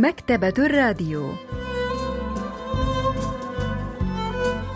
[0.00, 1.30] مكتبة الراديو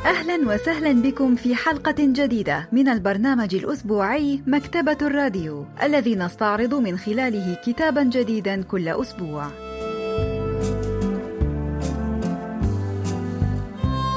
[0.05, 7.57] أهلا وسهلا بكم في حلقة جديدة من البرنامج الأسبوعي مكتبة الراديو الذي نستعرض من خلاله
[7.67, 9.47] كتابا جديدا كل أسبوع.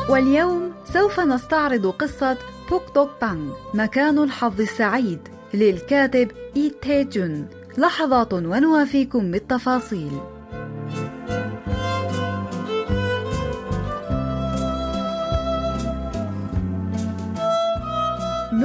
[0.10, 2.38] واليوم سوف نستعرض قصة
[2.70, 5.20] بوك دوك بانغ مكان الحظ السعيد
[5.54, 10.37] للكاتب إي تي جون لحظات ونوافيكم بالتفاصيل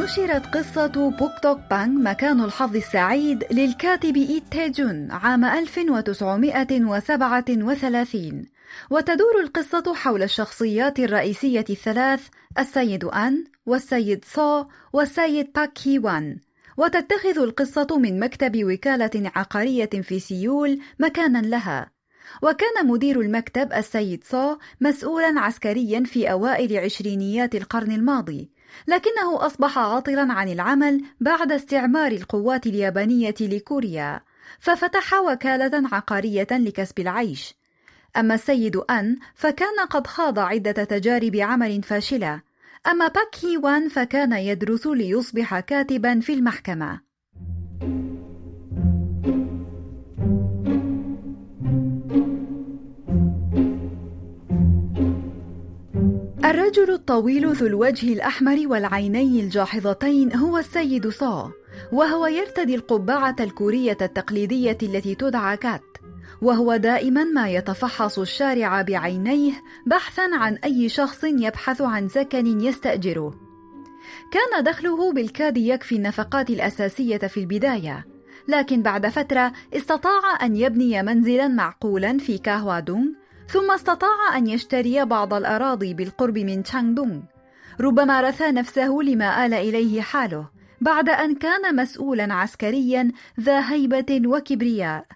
[0.02, 8.44] نشرت قصة بوك توك بانغ مكان الحظ السعيد للكاتب إي تي جون عام 1937
[8.90, 12.28] وتدور القصة حول الشخصيات الرئيسية الثلاث
[12.58, 16.36] السيد أن والسيد صو والسيد باك هي وان.
[16.76, 21.90] وتتخذ القصة من مكتب وكالة عقارية في سيول مكانا لها.
[22.42, 28.61] وكان مدير المكتب السيد صو مسؤولا عسكريا في أوائل عشرينيات القرن الماضي.
[28.86, 34.20] لكنه أصبح عاطلا عن العمل بعد استعمار القوات اليابانية لكوريا
[34.60, 37.54] ففتح وكالة عقارية لكسب العيش.
[38.16, 42.42] أما السيد أن فكان قد خاض عدة تجارب عمل فاشلة.
[42.86, 47.11] أما باك هي وان فكان يدرس ليصبح كاتبا في المحكمة.
[56.52, 61.52] الرجل الطويل ذو الوجه الأحمر والعينين الجاحظتين هو السيد صا
[61.92, 65.82] وهو يرتدي القبعة الكورية التقليدية التي تدعى كات
[66.42, 69.52] وهو دائما ما يتفحص الشارع بعينيه
[69.86, 73.34] بحثا عن أي شخص يبحث عن سكن يستأجره.
[74.32, 78.06] كان دخله بالكاد يكفي النفقات الأساسية في البداية
[78.48, 85.34] لكن بعد فترة استطاع أن يبني منزلا معقولا في كاهوادونغ ثم استطاع أن يشتري بعض
[85.34, 87.20] الأراضي بالقرب من تشانغدونغ.
[87.80, 90.48] ربما رثى نفسه لما آل إليه حاله
[90.80, 95.06] بعد أن كان مسؤولا عسكريا ذا هيبة وكبرياء.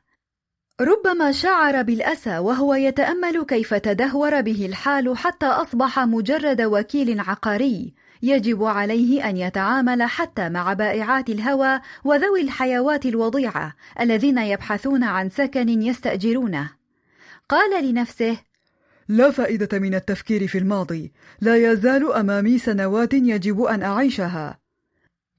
[0.80, 7.94] ربما شعر بالأسى وهو يتأمل كيف تدهور به الحال حتى أصبح مجرد وكيل عقاري.
[8.22, 15.82] يجب عليه أن يتعامل حتى مع بائعات الهوى وذوي الحيوات الوضيعة الذين يبحثون عن سكن
[15.82, 16.70] يستأجرونه.
[17.48, 18.38] قال لنفسه
[19.08, 21.12] لا فائدة من التفكير في الماضي.
[21.40, 24.58] لا يزال أمامي سنوات يجب أن أعيشها.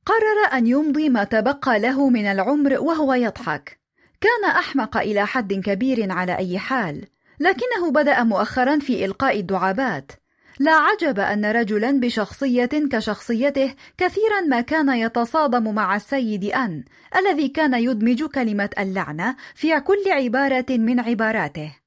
[0.05, 3.79] قرر أن يمضي ما تبقى له من العمر وهو يضحك.
[4.21, 7.07] كان أحمق إلى حد كبير على أي حال
[7.39, 10.11] لكنه بدأ مؤخرا في إلقاء الدعابات.
[10.59, 16.83] لا عجب أن رجلا بشخصية كشخصيته كثيرا ما كان يتصادم مع السيد أن
[17.17, 21.86] الذي كان يدمج كلمة اللعنة في كل عبارة من عباراته.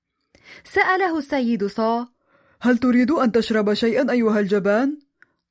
[0.65, 2.09] سأله السيد صا
[2.61, 4.99] هل تريد أن تشرب شيئا أيها الجبان؟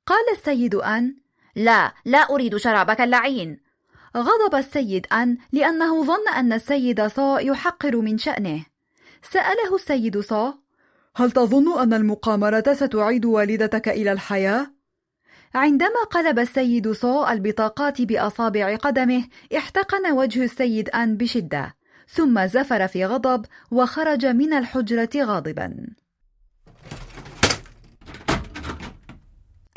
[0.06, 1.16] قال السيد أن
[1.56, 3.60] لا لا أريد شرابك اللعين.
[4.18, 8.66] غضب السيد أن لأنه ظن أن السيد صا يحقر من شأنه.
[9.32, 10.54] سأله السيد صا
[11.16, 14.72] هل تظن أن المقامرة ستعيد والدتك إلى الحياة؟
[15.56, 19.24] عندما قلب السيد صو البطاقات بأصابع قدمه
[19.58, 21.76] احتقن وجه السيد أن بشدة.
[22.12, 25.66] ثم زفر في غضب وخرج من الحجرة غاضبا.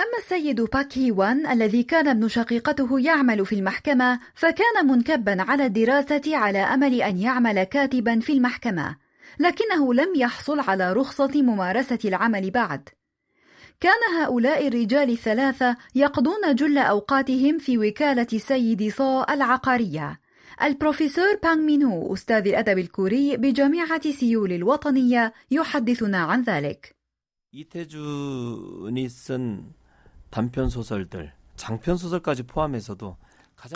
[0.01, 5.67] أما السيد باك هي وان الذي كان ابن شقيقته يعمل في المحكمة فكان منكبا على
[5.67, 8.97] الدراسة على أمل أن يعمل كاتبا في المحكمة
[9.41, 12.89] لكنه لم يحصل على رخصة ممارسة العمل بعد.
[13.81, 20.22] كان هؤلاء الرجال الثلاثة يقضون جل أوقاتهم في وكالة سيد صو العقارية.
[20.62, 26.98] البروفيسور بانغ مينو أستاذ الأدب الكوري بجامعة سيول الوطنية يحدثنا عن ذلك
[27.54, 29.74] 이태준이 쓴
[30.30, 33.18] 단편 소설들, 장편 소설까지 포함해서도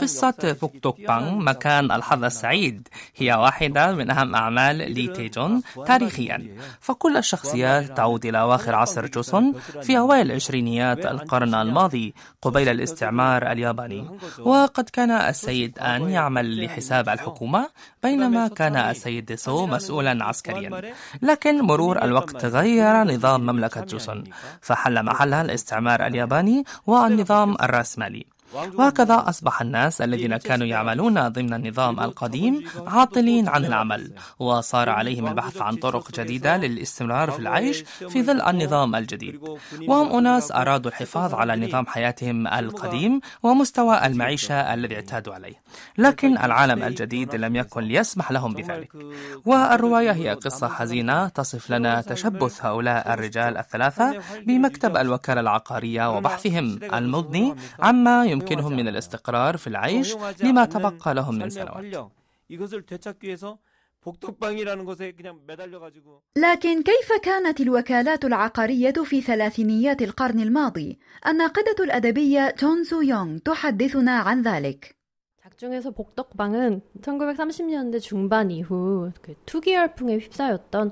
[0.00, 6.56] قصة بوك بانغ مكان الحظ السعيد هي واحدة من أهم أعمال لي تيجون تاريخيا.
[6.80, 9.52] فكل الشخصيات تعود إلى أواخر عصر جوسون
[9.82, 14.18] في أوائل عشرينيات القرن الماضي قبيل الاستعمار الياباني.
[14.38, 17.68] وقد كان السيد آن يعمل لحساب الحكومة
[18.02, 20.92] بينما كان السيد سو مسؤولا عسكريا.
[21.22, 24.24] لكن مرور الوقت غير نظام مملكة جوسون
[24.60, 28.35] فحل محلها الاستعمار الياباني والنظام الرأسمالي.
[28.54, 35.60] وهكذا أصبح الناس الذين كانوا يعملون ضمن النظام القديم عاطلين عن العمل وصار عليهم البحث
[35.62, 39.40] عن طرق جديدة للاستمرار في العيش في ظل النظام الجديد.
[39.88, 45.54] وهم أناس أرادوا الحفاظ على نظام حياتهم القديم ومستوى المعيشة الذي اعتادوا عليه.
[45.98, 48.92] لكن العالم الجديد لم يكن ليسمح لهم بذلك.
[49.44, 57.54] والرواية هي قصة حزينة تصف لنا تشبث هؤلاء الرجال الثلاثة بمكتب الوكالة العقارية وبحثهم المضني
[57.80, 62.10] عما يمكنهم من الاستقرار في العيش لما تبقى لهم من سنوات
[66.36, 74.18] لكن كيف كانت الوكالات العقارية في ثلاثينيات القرن الماضي؟ الناقدة الأدبية تون سو يونغ تحدثنا
[74.18, 74.96] عن ذلك.
[75.61, 80.91] 작중에서 복덕방은 1930년대 중반 이후 그 투기 열풍에 휩싸였던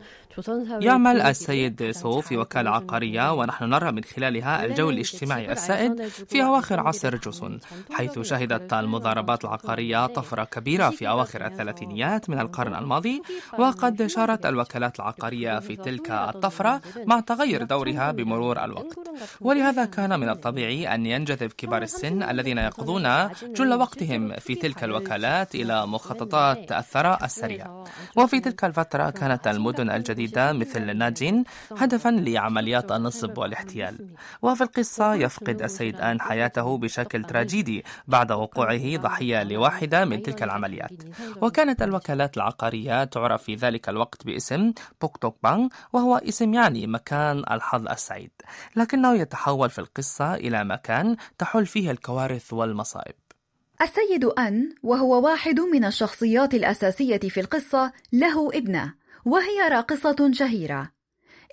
[0.81, 6.79] يعمل السيد سو في وكالة عقارية ونحن نرى من خلالها الجو الاجتماعي السائد في أواخر
[6.79, 7.59] عصر جوسون
[7.91, 13.21] حيث شهدت المضاربات العقارية طفرة كبيرة في أواخر الثلاثينيات من القرن الماضي
[13.57, 18.99] وقد شارت الوكالات العقارية في تلك الطفرة مع تغير دورها بمرور الوقت
[19.41, 25.54] ولهذا كان من الطبيعي أن ينجذب كبار السن الذين يقضون جل وقتهم في تلك الوكالات
[25.54, 27.84] إلى مخططات الثراء السريع.
[28.16, 31.44] وفي تلك الفترة كانت المدن الجديدة مثل ناجين
[31.78, 34.08] هدفا لعمليات النصب والاحتيال.
[34.42, 41.02] وفي القصة يفقد السيد آن حياته بشكل تراجيدي بعد وقوعه ضحية لواحدة من تلك العمليات.
[41.42, 47.38] وكانت الوكالات العقارية تعرف في ذلك الوقت باسم بوك توك بانغ وهو اسم يعني مكان
[47.50, 48.30] الحظ السعيد.
[48.76, 53.14] لكنه يتحول في القصة إلى مكان تحل فيه الكوارث والمصائب.
[53.82, 58.94] السيد أن وهو واحد من الشخصيات الأساسية في القصة له ابنة
[59.24, 60.90] وهي راقصة شهيرة.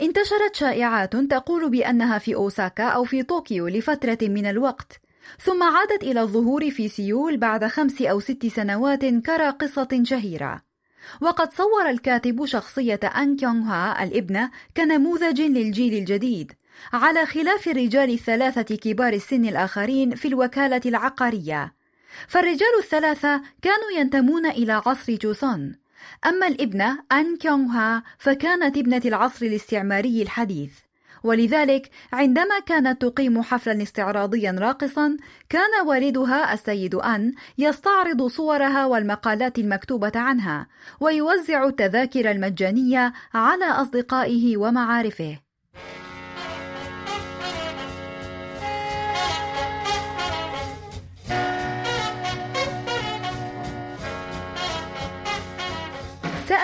[0.02, 5.02] انتشرت شائعات تقول بأنها في أوساكا أو في طوكيو لفترة من الوقت
[5.44, 10.62] ثم عادت إلى الظهور في سيول بعد خمس أو ست سنوات كراقصة شهيرة.
[11.22, 16.52] وقد صور الكاتب شخصية أن كيونغ هوا الابنة كنموذج للجيل الجديد
[16.94, 21.81] على خلاف الرجال الثلاثة كبار السن الآخرين في الوكالة العقارية.
[22.28, 25.76] فالرجال الثلاثة كانوا ينتمون إلى عصر جوسون.
[26.26, 30.72] أما الابنة أن كيونغ ها فكانت ابنة العصر الاستعماري الحديث.
[31.24, 35.18] ولذلك عندما كانت تقيم حفلا استعراضيا راقصا
[35.50, 40.68] كان والدها السيد أن يستعرض صورها والمقالات المكتوبة عنها
[41.00, 45.51] ويوزع التذاكر المجانية على أصدقائه ومعارفه.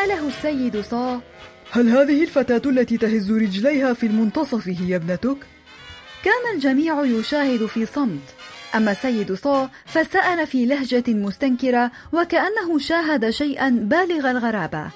[0.07, 1.21] سأله السيد صا
[1.71, 5.37] هل هذه الفتاة التي تهز رجليها في المنتصف هي ابنتك؟
[6.23, 8.21] كان الجميع يشاهد في صمت
[8.75, 14.91] أما السيد صا فسأل في لهجة مستنكرة وكأنه شاهد شيئا بالغ الغرابة.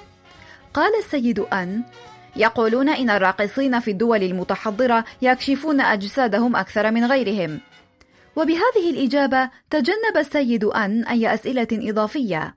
[0.74, 1.84] قال السيد أن
[2.36, 7.60] يقولون إن الراقصين في الدول المتحضرة يكشفون أجسادهم أكثر من غيرهم.
[8.36, 12.56] وبهذه الإجابة تجنب السيد أن أي أسئلة إضافية.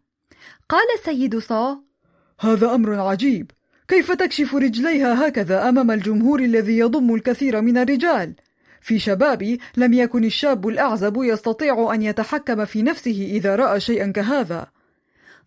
[0.69, 1.94] قال السيد صا
[2.41, 3.51] هذا أمر عجيب.
[3.89, 8.35] كيف تكشف رجليها هكذا أمام الجمهور الذي يضم الكثير من الرجال؟
[8.81, 14.67] في شبابي لم يكن الشاب الأعزب يستطيع أن يتحكم في نفسه إذا رأى شيئا كهذا.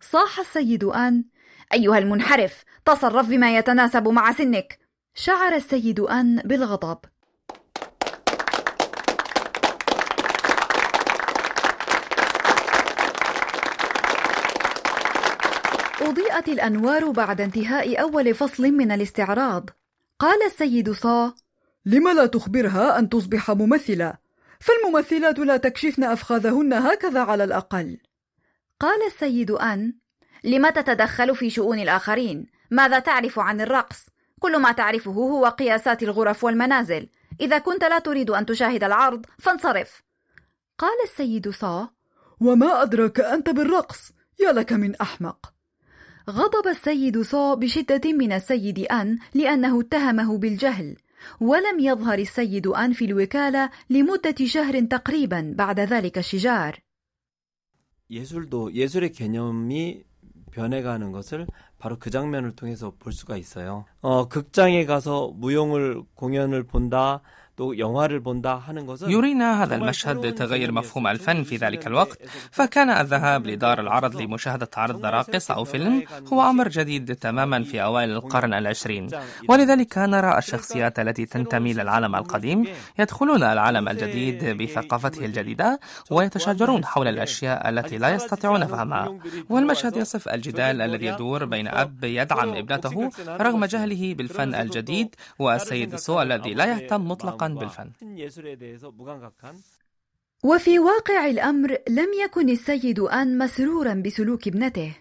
[0.00, 1.24] صاح السيد أن
[1.72, 4.78] أيها المنحرف تصرف بما يتناسب مع سنك.
[5.14, 6.98] شعر السيد أن بالغضب.
[16.38, 19.70] أضيئت الأنوار بعد انتهاء أول فصل من الاستعراض.
[20.18, 21.34] قال السيد صا
[21.84, 24.14] لم لا تخبرها أن تصبح ممثلة؟
[24.60, 27.98] فالممثلات لا تكشفن أفخاذهن هكذا على الأقل.
[28.80, 29.94] قال السيد أن.
[30.44, 34.06] لم تتدخل في شؤون الآخرين؟ ماذا تعرف عن الرقص؟
[34.40, 37.08] كل ما تعرفه هو قياسات الغرف والمنازل.
[37.40, 40.02] إذا كنت لا تريد أن تشاهد العرض فانصرف.
[40.78, 41.90] قال السيد صا
[42.40, 45.57] وما أدرك أنت بالرقص؟ يا لك من أحمق.
[46.29, 50.95] غضب السيد صو بشدة من السيد أن لأنه اتهمه بالجهل
[51.39, 56.79] ولم يظهر السيد أن في الوكالة لمدة شهر تقريبا بعد ذلك الشجار
[58.09, 60.03] 예술도 예술의 개념이
[60.51, 61.47] 변해가는 것을
[61.79, 63.85] 바로 그 장면을 통해서 볼 수가 있어요.
[64.01, 67.21] 어, 극장에 가서 무용을 공연을 본다.
[69.10, 72.18] يرينا هذا المشهد تغير مفهوم الفن في ذلك الوقت.
[72.50, 78.10] فكان الذهاب لدار العرض لمشاهدة عرض راقص أو فيلم هو أمر جديد تماما في أوائل
[78.10, 79.08] القرن العشرين.
[79.48, 82.64] ولذلك نرى الشخصيات التي تنتمي للعالم القديم
[82.98, 89.18] يدخلون العالم الجديد بثقافته الجديدة ويتشاجرون حول الأشياء التي لا يستطيعون فهمها.
[89.48, 96.22] والمشهد يصف الجدال الذي يدور بين أب يدعم ابنته رغم جهله بالفن الجديد والسيد سو
[96.22, 97.90] الذي لا يهتم مطلقا بالفن
[100.44, 104.96] وفي واقع الأمر لم يكن السيد أن مسرورا بسلوك ابنته.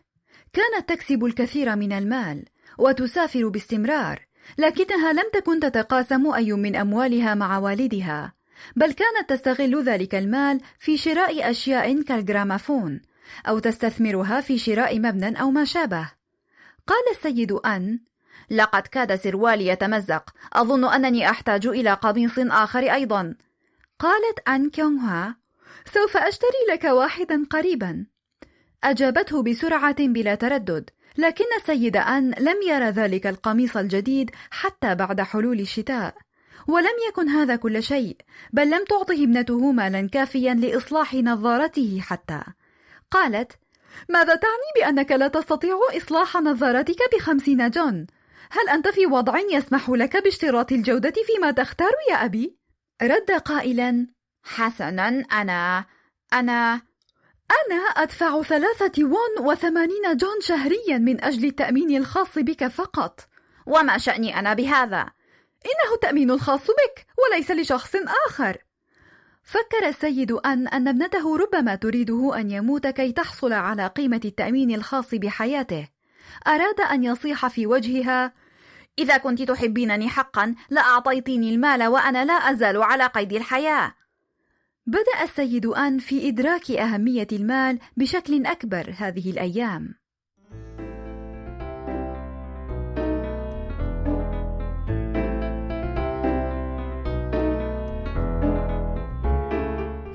[0.54, 2.46] كانت تكسب الكثير من المال
[2.78, 4.28] وتسافر باستمرار
[4.58, 8.34] لكنها لم تكن تتقاسم أي من أموالها مع والدها
[8.76, 13.02] بل كانت تستغل ذلك المال في شراء أشياء كالجرامافون
[13.48, 16.12] أو تستثمرها في شراء مبنى أو ما شابه.
[16.88, 18.00] قال السيد أن
[18.52, 20.34] لقد كاد سروالي يتمزق.
[20.54, 23.36] أظن أنني أحتاج إلى قميص آخر أيضا.
[24.00, 25.38] قالت أن كيونغ ها
[25.94, 28.06] سوف أشتري لك واحدا قريبا.
[28.84, 35.60] أجابته بسرعة بلا تردد لكن السيد أن لم يرى ذلك القميص الجديد حتى بعد حلول
[35.60, 36.16] الشتاء.
[36.68, 38.18] ولم يكن هذا كل شيء
[38.54, 42.42] بل لم تعطه ابنته مالا كافيا لإصلاح نظارته حتى.
[43.12, 43.52] قالت
[44.10, 48.08] ماذا تعني بأنك لا تستطيع إصلاح نظارتك بخمسين جون؟
[48.52, 52.58] هل أنت في وضع يسمح لك باشتراط الجودة فيما تختار يا أبي؟
[53.02, 54.08] رد قائلا
[54.44, 55.86] حسنا أنا
[56.34, 56.82] أنا
[57.52, 63.20] أنا أدفع ثلاثة وون وثمانين جون شهريا من أجل التأمين الخاص بك فقط
[63.66, 65.02] وما شأني أنا بهذا؟
[65.66, 67.96] إنه التأمين الخاص بك وليس لشخص
[68.28, 68.58] آخر
[69.44, 75.16] فكر السيد أن أن ابنته ربما تريده أن يموت كي تحصل على قيمة التأمين الخاص
[75.16, 75.88] بحياته
[76.48, 78.34] أراد أن يصيح في وجهها
[79.00, 83.94] إذا كنت تحبينني حقا لأعطيتيني المال وأنا لا أزال على قيد الحياة.
[84.86, 89.96] بدأ السيد أن في إدراك أهمية المال بشكل أكبر هذه الأيام.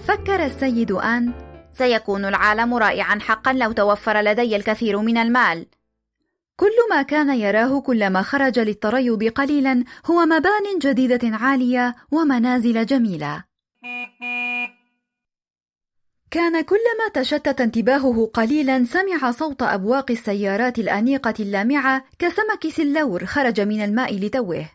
[0.09, 1.33] فكر السيد أن
[1.73, 5.67] سيكون العالم رائعا حقا لو توفر لدي الكثير من المال.
[6.57, 13.45] كل ما كان يراه كلما خرج للتريض قليلا هو مبان جديدة عالية ومنازل جميلة.
[16.31, 23.85] كان كلما تشتت انتباهه قليلا سمع صوت أبواق السيارات الأنيقة اللامعة كسمك سلور خرج من
[23.85, 24.71] الماء لتوه.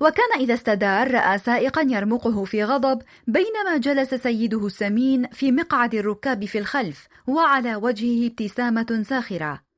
[0.00, 6.44] وكان إذا استدار رأى سائقا يرمقه في غضب بينما جلس سيده السمين في مقعد الركاب
[6.44, 9.71] في الخلف وعلى وجهه ابتسامة ساخرة.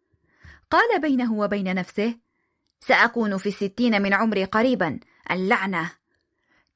[0.74, 2.14] قال بينه وبين نفسه
[2.80, 5.00] سأكون في الستين من عمري قريبا
[5.30, 5.90] اللعنة.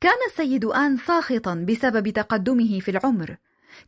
[0.01, 3.37] كان السيد آن ساخطا بسبب تقدمه في العمر.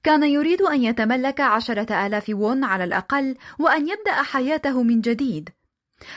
[0.03, 5.51] كان يريد أن يتملك عشرة آلاف وون على الأقل وأن يبدأ حياته من جديد.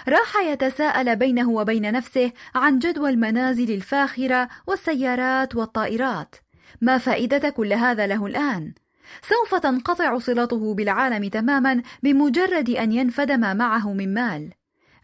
[0.07, 6.35] راح يتساءل بينه وبين نفسه عن جدوى المنازل الفاخرة والسيارات والطائرات.
[6.81, 8.73] ما فائدة كل هذا له الآن؟
[9.22, 14.53] سوف تنقطع صلته بالعالم تماما بمجرد أن ينفد ما معه من مال.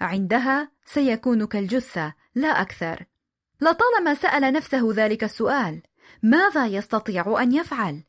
[0.01, 3.06] عندها سيكون كالجثة لا أكثر.
[3.62, 5.82] لطالما سأل نفسه ذلك السؤال
[6.24, 8.03] ماذا يستطيع أن يفعل؟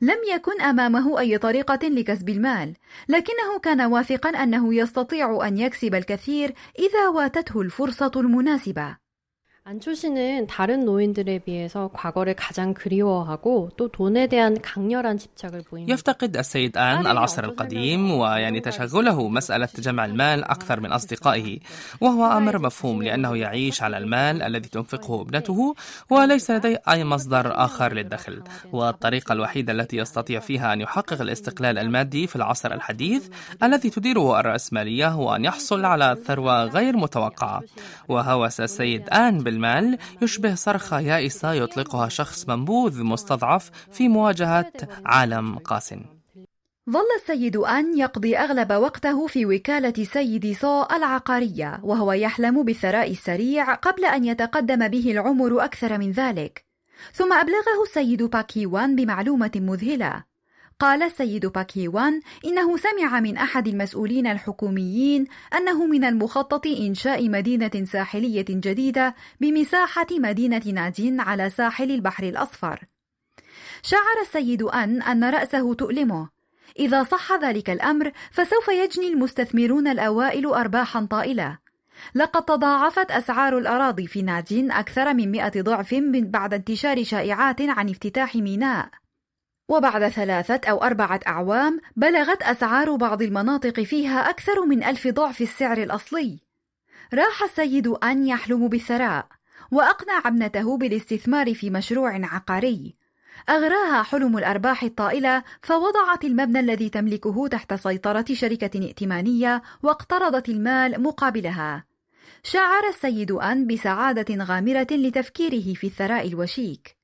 [0.00, 2.74] لم يكن أمامه أي طريقة لكسب المال
[3.08, 9.05] لكنه كان واثقا أنه يستطيع أن يكسب الكثير إذا واتته الفرصة المناسبة.
[9.65, 15.93] 안초 씨는 다른 노인들에 비해서 과거를 가장 그리워하고 또 돈에 대한 강렬한 집착을 보입니다.
[15.93, 21.59] يفتقد السيد آن العصر القديم ويعني تشغله مسألة جمع المال أكثر من أصدقائه
[22.01, 25.75] وهو أمر مفهوم لأنه يعيش على المال الذي تنفقه ابنته
[26.09, 32.27] وليس لديه أي مصدر آخر للدخل والطريقة الوحيدة التي يستطيع فيها أن يحقق الاستقلال المادي
[32.27, 33.29] في العصر الحديث
[33.63, 37.61] الذي تديره الرأسمالية هو أن يحصل على ثروة غير متوقعة
[38.09, 44.72] وهوس السيد آن بال المال يشبه صرخة يائسة يطلقها شخص منبوذ مستضعف في مواجهة
[45.04, 45.94] عالم قاس
[46.90, 53.74] ظل السيد أن يقضي أغلب وقته في وكالة سيد صو العقارية وهو يحلم بالثراء السريع
[53.74, 56.64] قبل أن يتقدم به العمر أكثر من ذلك.
[57.12, 60.35] ثم أبلغه السيد باكي وان بمعلومة مذهلة.
[60.80, 68.44] قال السيد باكيوان إنه سمع من أحد المسؤولين الحكوميين أنه من المخطط إنشاء مدينة ساحلية
[68.48, 72.84] جديدة بمساحة مدينة نادين على ساحل البحر الأصفر.
[73.82, 76.28] شعر السيد أن أن رأسه تؤلمه.
[76.78, 81.58] إذا صح ذلك الأمر فسوف يجني المستثمرون الأوائل أرباحا طائلة.
[82.14, 88.36] لقد تضاعفت أسعار الأراضي في نادين أكثر من مئة ضعف بعد انتشار شائعات عن افتتاح
[88.36, 88.88] ميناء
[89.68, 95.78] وبعد ثلاثة أو أربعة أعوام بلغت أسعار بعض المناطق فيها أكثر من ألف ضعف السعر
[95.78, 96.38] الأصلي
[97.14, 99.26] راح السيد أن يحلم بالثراء
[99.70, 102.96] وأقنع ابنته بالاستثمار في مشروع عقاري
[103.48, 111.84] أغراها حلم الأرباح الطائلة فوضعت المبنى الذي تملكه تحت سيطرة شركة ائتمانية واقترضت المال مقابلها.
[112.42, 116.96] شعر السيد أن بسعادة غامرة لتفكيره في الثراء الوشيك.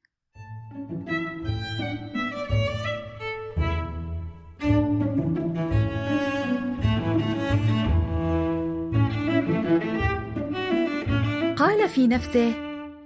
[11.63, 12.55] قال في نفسه: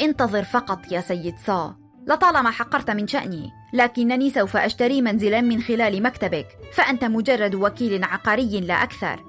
[0.01, 6.03] انتظر فقط يا سيد صا لطالما حقرت من شأني لكنني سوف أشتري منزلا من خلال
[6.03, 9.25] مكتبك فأنت مجرد وكيل عقاري لا أكثر.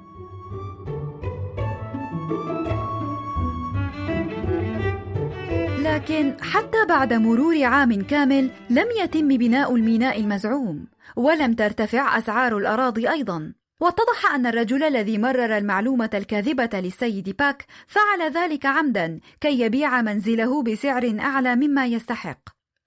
[5.80, 13.10] لكن حتى بعد مرور عام كامل لم يتم بناء الميناء المزعوم ولم ترتفع أسعار الأراضي
[13.10, 13.54] أيضا.
[13.80, 20.64] واتضح أن الرجل الذي مرر المعلومة الكاذبة للسيد باك فعل ذلك عمدا كي يبيع منزله
[20.64, 22.40] بسعر أعلى مما يستحق.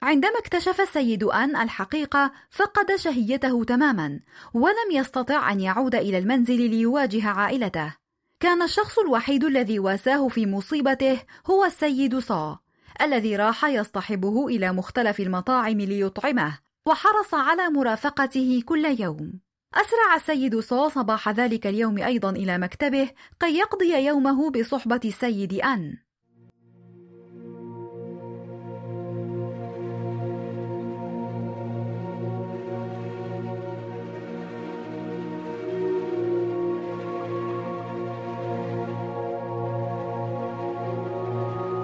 [0.02, 4.20] عندما اكتشف السيد أن الحقيقة فقد شهيته تماما
[4.54, 7.94] ولم يستطع أن يعود إلى المنزل ليواجه عائلته.
[8.40, 11.20] كان الشخص الوحيد الذي واساه في مصيبته
[11.50, 12.58] هو السيد صا
[13.02, 19.49] الذي راح يصطحبه إلى مختلف المطاعم ليطعمه وحرص على مرافقته كل يوم.
[19.74, 23.10] أسرع السيد صا صباح ذلك اليوم أيضا إلى مكتبه
[23.40, 25.96] كي يقضي يومه بصحبة السيد أن.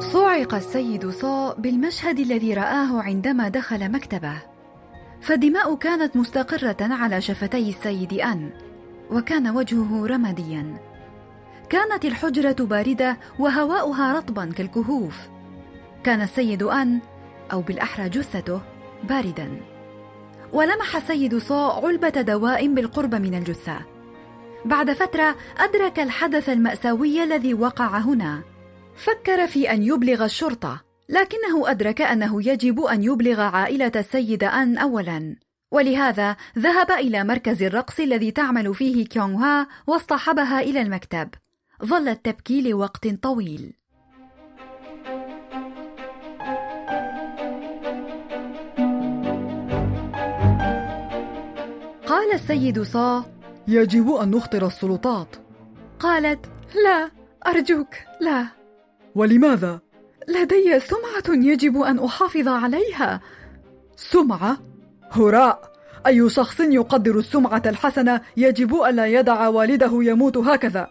[0.00, 4.55] صعق السيد صا بالمشهد الذي رآه عندما دخل مكتبه.
[5.26, 8.50] فالدماء كانت مستقرة على شفتي السيد أن
[9.10, 10.76] وكان وجهه رماديا.
[11.70, 15.18] كانت الحجرة باردة وهواؤها رطبا كالكهوف.
[16.04, 17.00] كان السيد أن
[17.52, 18.60] أو بالأحرى جثته
[19.08, 19.60] باردا.
[20.52, 23.78] ولمح السيد صا علبة دواء بالقرب من الجثة.
[24.64, 28.42] بعد فترة أدرك الحدث المأساوي الذي وقع هنا.
[28.96, 30.85] فكر في أن يبلغ الشرطة.
[31.08, 35.36] لكنه أدرك أنه يجب أن يبلغ عائلة السيد أن أولا.
[35.70, 41.28] ولهذا ذهب إلى مركز الرقص الذي تعمل فيه كيونغ ها واصطحبها إلى المكتب.
[41.84, 43.72] ظلت تبكي لوقت طويل.
[52.06, 53.24] قال السيد صا
[53.68, 55.36] يجب أن نخطر السلطات.
[56.00, 56.46] قالت
[56.84, 57.10] لا
[57.46, 58.46] أرجوك لا.
[59.14, 59.85] ولماذا؟
[60.28, 63.20] لدي سمعة يجب أن أحافظ عليها.
[63.96, 64.58] سمعة؟
[65.10, 65.72] هراء.
[66.06, 70.90] أي شخص يقدر السمعة الحسنة يجب ألا يدع والده يموت هكذا.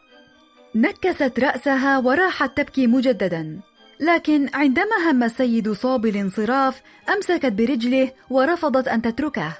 [0.75, 3.59] نكست رأسها وراحت تبكي مجددا.
[3.99, 9.57] لكن عندما هم السيد صاب الانصراف أمسكت برجله ورفضت أن تتركه.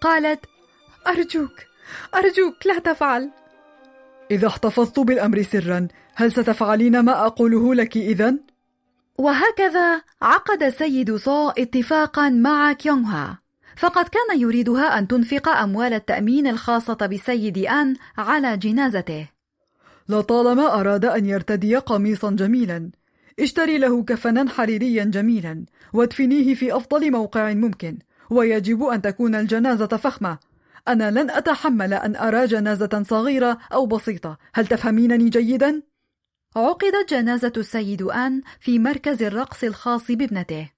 [0.00, 0.40] قالت
[1.06, 1.52] أرجوك
[2.14, 3.30] أرجوك لا تفعل.
[4.30, 8.38] إذا احتفظت بالأمر سرا هل ستفعلين ما أقوله لك إذا؟
[9.20, 13.38] وهكذا عقد السيد صو اتفاقا مع كيونغها.
[13.76, 19.28] فقد كان يريدها أن تنفق أموال التأمين الخاصة بالسيد أن على جنازته.
[20.08, 22.90] لطالما أراد أن يرتدي قميصا جميلا
[23.40, 27.98] اشتري له كفنا حريريا جميلا وادفنيه في أفضل موقع ممكن
[28.30, 30.38] ويجب أن تكون الجنازة فخمة.
[30.88, 34.38] أنا لن أتحمل أن أرى جنازة صغيرة أو بسيطة.
[34.54, 35.82] هل تفهمينني جيدا؟
[36.56, 40.70] عقدت جنازة السيد آن في مركز الرقص الخاص بابنته.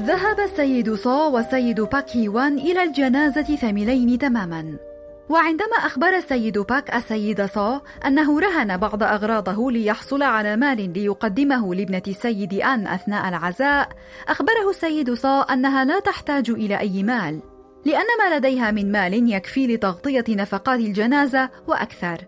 [0.00, 4.91] ذهب السيد صو والسيد باك وان إلى الجنازة ثملين تماما.
[5.28, 12.02] وعندما أخبر السيد باك السيد صو أنه رهن بعض أغراضه ليحصل على مال ليقدمه لابنة
[12.08, 13.88] السيد أن أثناء العزاء
[14.28, 17.40] أخبره السيد صو أنها لا تحتاج إلى أي مال
[17.84, 22.18] لأن ما لديها من مال يكفي لتغطية نفقات الجنازة وأكثر.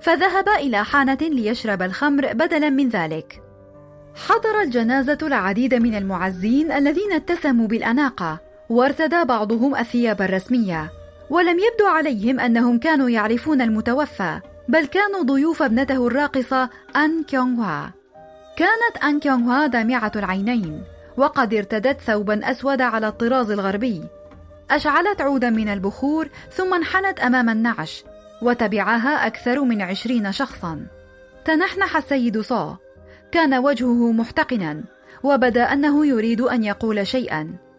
[0.00, 3.42] فذهب إلى حانة ليشرب الخمر بدلا من ذلك.
[4.14, 10.99] حضر الجنازة العديد من المعزين الذين اتسموا بالأناقة وارتدى بعضهم الثياب الرسمية.
[11.30, 18.00] ولم يبدو عليهم أنهم كانوا يعرفون المتوفى بل كانوا ضيوف ابنته الراقصة أن كيونغ هوا
[18.56, 20.82] كانت أن كيونغ هوا دامعة العينين
[21.16, 24.02] وقد ارتدت ثوبا أسود على الطراز الغربي.
[24.70, 28.04] أشعلت عودا من البخور ثم انحنت أمام النعش
[28.42, 30.86] وتبعها أكثر من عشرين شخصا.
[31.44, 32.76] تنحنح السيد صا
[33.32, 34.84] كان وجهه محتقنا
[35.22, 37.69] وبدأ أنه يريد أن يقول شيئا.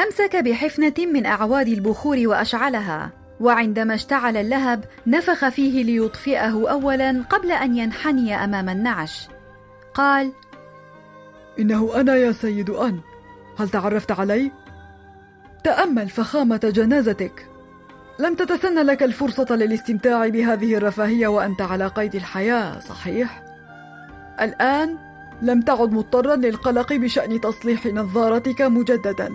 [0.00, 3.10] أمسك بحفنة من أعواد البخور وأشعلها
[3.40, 9.28] وعندما اشتعل اللهب نفخ فيه ليطفئه أولا قبل أن ينحني أمام النعش
[9.94, 10.32] قال
[11.58, 13.00] إنه أنا يا سيد أن
[13.58, 14.52] هل تعرفت علي؟
[15.64, 17.46] تأمل فخامة جنازتك
[18.18, 23.42] لم تتسنى لك الفرصة للاستمتاع بهذه الرفاهية وأنت على قيد الحياة صحيح؟
[24.40, 24.98] الآن
[25.42, 29.32] لم تعد مضطرا للقلق بشأن تصليح نظارتك مجددا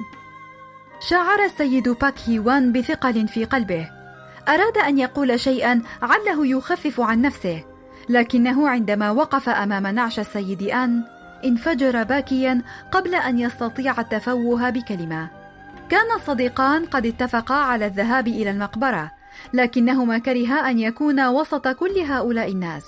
[1.09, 3.89] شعر السيد باك هي وان بثقل في قلبه.
[4.47, 7.63] أراد أن يقول شيئا عله يخفف عن نفسه
[8.09, 11.03] لكنه عندما وقف أمام نعش السيد أن
[11.45, 15.29] انفجر باكيا قبل أن يستطيع التفوه بكلمة.
[15.89, 19.11] كان الصديقان قد اتفقا على الذهاب إلى المقبرة
[19.53, 22.85] لكنهما كرها أن يكون وسط كل هؤلاء الناس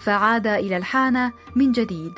[0.00, 2.12] فعادا إلى الحانة من جديد.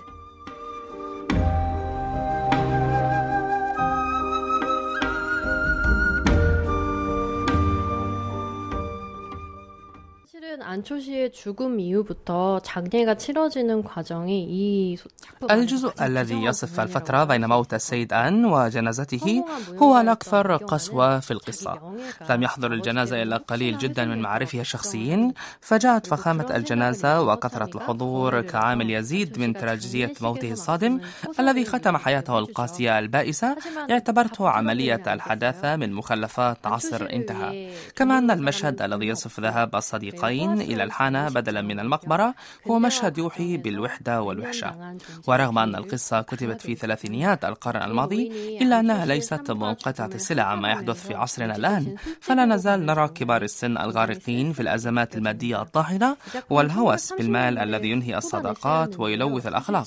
[15.51, 19.45] الجزء الذي يصف الفترة بين موت السيد أن وجنازته
[19.83, 21.97] هو الأكثر قسوة في القصة.
[22.31, 25.33] لم يحضر الجنازة إلا قليل جدا من معارفها الشخصيين.
[25.61, 31.01] فجاءت فخامة الجنازة وكثرة الحضور كعامل يزيد من تراجيدية موته الصادم
[31.41, 33.57] الذي ختم حياته القاسية البائسة.
[33.91, 37.71] اعتبرته عملية الحداثة من مخلفات عصر انتهى.
[37.97, 42.35] كما أن المشهد الذي يصف ذهاب الصديقين إلى الحانة بدلا من المقبرة
[42.69, 44.97] هو مشهد يوحي بالوحدة والوحشة.
[45.27, 48.23] ورغم أن القصة كتبت في ثلاثينيات القرن الماضي
[48.63, 51.85] إلا أنها ليست منقطعة الصلة عما يحدث في عصرنا الآن
[52.21, 56.17] فلا نزال نرى كبار السن الغارقين في الأزمات المادية الطاحنة
[56.51, 59.87] والهوس بالمال الذي ينهي الصداقات ويلوث الأخلاق.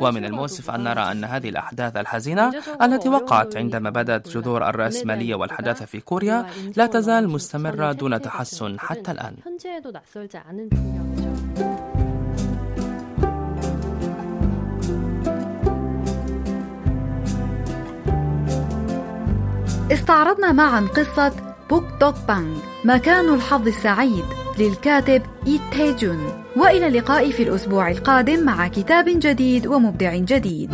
[0.00, 5.84] ومن المؤسف أن نرى أن هذه الأحداث الحزينة التي وقعت عندما بدأت جذور الرأسمالية والحداثة
[5.84, 9.34] في كوريا لا تزال مستمرة دون تحسن حتى الآن.
[10.05, 12.01] 낯설지 않은 풍경이죠.
[19.91, 21.33] استعرضنا معا قصة
[21.69, 24.25] بوك دوك بانغ مكان الحظ السعيد
[24.59, 30.71] للكاتب إيت تيجون وإلى اللقاء في الأسبوع القادم مع كتاب جديد ومبدع جديد